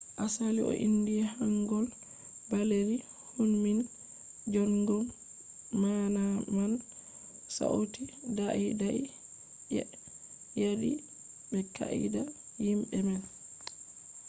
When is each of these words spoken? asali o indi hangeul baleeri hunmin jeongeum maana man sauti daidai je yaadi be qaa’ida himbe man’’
asali 0.25 0.61
o 0.71 0.73
indi 0.85 1.13
hangeul 1.33 1.87
baleeri 2.49 2.97
hunmin 3.35 3.79
jeongeum 4.51 5.05
maana 5.81 6.23
man 6.55 6.73
sauti 7.57 8.01
daidai 8.37 8.99
je 9.73 9.81
yaadi 10.61 10.91
be 11.49 11.59
qaa’ida 11.75 12.21
himbe 12.65 12.97
man’’ 13.07 13.23